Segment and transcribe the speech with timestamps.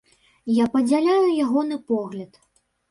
[0.53, 2.45] Я падзяляю ягоны погляд.